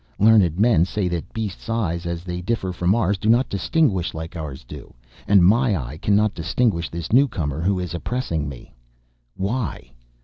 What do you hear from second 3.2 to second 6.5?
not distinguish like ours do.... And my eye cannot